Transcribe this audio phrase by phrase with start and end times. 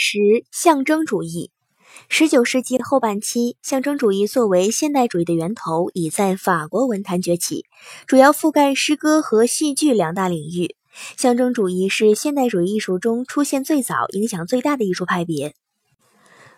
[0.00, 1.50] 十、象征主义。
[2.08, 7.64] 十九世纪后半期，象征主义作为现代主义的源头，已在法国文坛崛起，
[8.06, 10.76] 主要覆盖诗歌和戏剧两大领域。
[11.16, 15.56] 象征主义是现代主义艺术中出现最早、影响最大的艺术派别。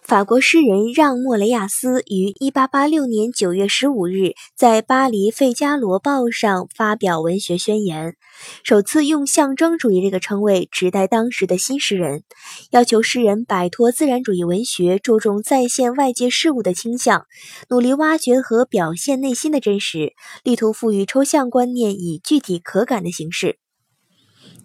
[0.03, 8.17] 法国诗人让·莫雷亚斯于1886年9月15日在巴黎《费加罗报》上发表文学宣言，
[8.65, 12.25] 首次用象征主义这个称谓指代当时的新诗人，
[12.71, 17.27] 要求诗人摆脱自然主义文学注重再现外界事物的倾向，
[17.69, 23.59] 努力挖掘和表现内心的真实，力图赋予抽象观念以具体可感的形式。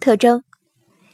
[0.00, 0.42] 特征：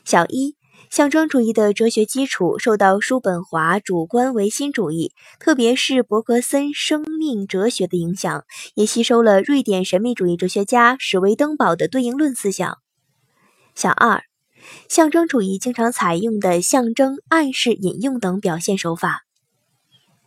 [0.04, 0.56] 小一。
[0.90, 12.78] 象征主义的哲学基础受到叔本华主观唯心主义，特别是伯格森生命哲学的影响，也吸收了瑞典神秘主义哲学家史维登堡的对应论思想。
[13.74, 14.22] 小二，
[14.88, 19.24] 象征主义经常采用的象征、暗示、引用等表现手法。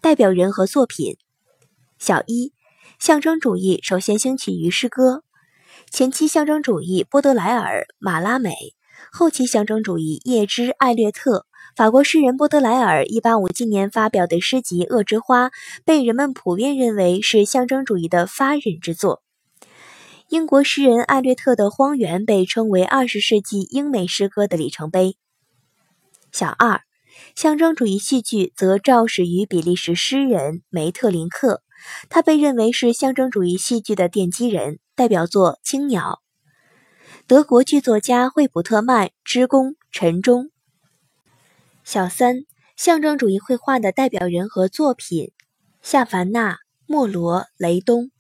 [0.02, 1.17] 代表人和作品。
[2.00, 2.53] 小一，
[2.98, 5.23] 象征主义首先兴起于诗歌，
[5.92, 8.76] 前期象征主义波德莱尔、马拉美。
[9.12, 15.50] 后期象征主义，叶芝、艾略特，法国诗人波德莱尔1857年发表的诗集《恶之花》
[15.86, 19.22] 被人们普遍认为是象征主义的发轫之作。
[20.30, 25.18] 英国诗人艾略特的《荒原》被称为20世纪英美诗歌的里程碑。
[26.32, 26.82] 小二，
[27.36, 31.62] 象征主义戏剧则肇始于比利时诗人梅特林克，
[32.10, 36.22] 他被认为是象征主义戏剧的奠基人，代表作《青鸟》。
[37.28, 40.52] 德国剧作家惠普特曼之功陈忠。
[41.84, 42.45] 小三，
[42.76, 45.32] 象征主义绘画的代表人和作品：
[45.82, 48.12] 夏凡纳、莫罗、雷东。